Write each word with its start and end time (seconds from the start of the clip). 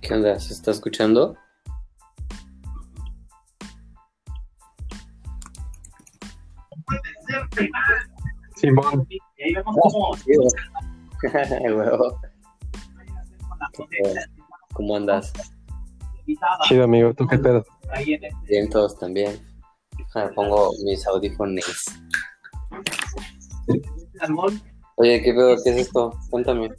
¿Qué 0.00 0.14
onda? 0.14 0.38
¿Se 0.40 0.52
está 0.54 0.72
escuchando? 0.72 1.36
Simón. 8.56 9.06
¿Cómo 14.72 14.96
andas? 14.96 15.32
Chido, 16.64 16.84
amigo. 16.84 17.14
¿Tú 17.14 17.26
qué 17.26 17.38
pedo? 17.38 17.64
Bien, 18.48 18.68
todos 18.68 18.98
también. 18.98 19.40
Ah, 20.14 20.28
pongo 20.34 20.72
mis 20.84 21.06
audífonos 21.06 21.64
Oye, 24.96 25.22
¿qué 25.22 25.32
pedo? 25.32 25.56
¿Qué 25.62 25.70
es 25.70 25.76
esto? 25.76 26.12
Cuéntame. 26.30 26.70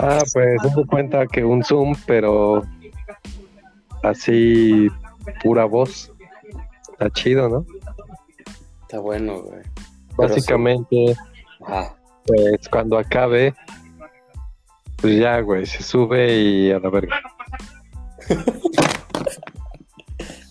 Ah, 0.00 0.22
pues 0.32 0.76
me 0.76 0.86
cuenta 0.86 1.26
que 1.26 1.44
un 1.44 1.62
Zoom, 1.62 1.94
pero 2.06 2.62
así 4.02 4.88
pura 5.42 5.64
voz. 5.64 6.12
Está 6.92 7.10
chido, 7.10 7.48
¿no? 7.48 7.66
Está 8.82 8.98
bueno, 8.98 9.42
güey. 9.42 9.62
Básicamente, 10.16 11.16
pues 12.26 12.68
cuando 12.70 12.98
acabe, 12.98 13.54
pues 15.00 15.18
ya, 15.18 15.40
güey, 15.40 15.66
se 15.66 15.82
sube 15.82 16.36
y 16.36 16.70
a 16.70 16.78
la 16.78 16.90
verga. 16.90 17.20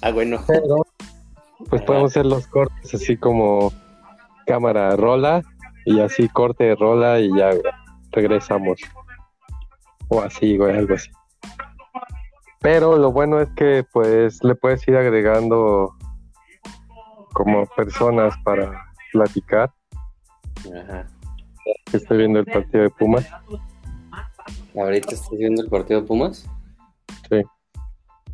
Ah, 0.05 0.11
bueno. 0.11 0.37
Pero, 0.45 0.85
pues 1.69 1.81
podemos 1.83 2.11
hacer 2.11 2.25
los 2.25 2.45
cortes 2.47 2.93
así 2.93 3.15
como 3.15 3.71
cámara 4.45 4.95
rola 4.95 5.41
y 5.85 5.99
así 5.99 6.29
corte 6.29 6.75
rola 6.75 7.19
y 7.19 7.29
ya, 7.37 7.49
güey, 7.49 7.61
regresamos. 8.11 8.79
O 10.09 10.21
así, 10.21 10.57
güey, 10.57 10.77
algo 10.77 10.95
así. 10.95 11.09
Pero 12.59 12.97
lo 12.97 13.11
bueno 13.11 13.41
es 13.41 13.49
que 13.55 13.85
pues 13.91 14.43
le 14.43 14.55
puedes 14.55 14.87
ir 14.87 14.95
agregando 14.95 15.95
como 17.33 17.65
personas 17.65 18.35
para 18.43 18.85
platicar. 19.11 19.71
Ajá. 20.65 21.07
Estoy 21.91 22.17
viendo 22.17 22.39
el 22.39 22.45
partido 22.45 22.83
de 22.83 22.89
Pumas. 22.89 23.27
¿Ahorita 24.75 25.13
estás 25.13 25.37
viendo 25.37 25.61
el 25.61 25.69
partido 25.69 26.01
de 26.01 26.07
Pumas? 26.07 26.49
Sí. 27.29 27.41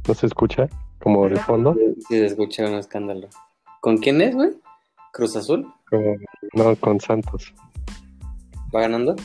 ¿No 0.07 0.13
se 0.13 0.25
escucha? 0.27 0.67
Como 1.01 1.27
de 1.27 1.37
fondo. 1.37 1.73
Sí, 1.73 2.03
se 2.07 2.25
escucha 2.25 2.65
un 2.65 2.75
escándalo. 2.75 3.29
¿Con 3.81 3.97
quién 3.97 4.21
es, 4.21 4.35
güey? 4.35 4.51
¿Cruz 5.11 5.35
Azul? 5.35 5.71
Como- 5.89 6.15
no, 6.53 6.75
con 6.75 6.99
Santos. 6.99 7.53
¿Va 8.75 8.81
ganando? 8.81 9.15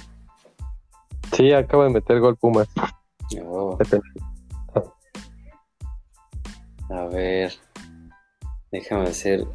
Sí, 1.32 1.52
acaba 1.52 1.84
de 1.84 1.90
meter 1.90 2.20
gol 2.20 2.36
Pumas. 2.36 2.68
Depende. 3.30 4.06
A 6.90 7.04
ver. 7.06 7.52
Déjame 8.70 9.04
hacer 9.04 9.46